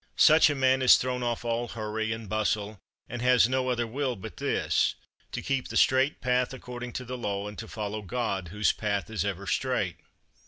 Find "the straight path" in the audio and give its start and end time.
5.67-6.55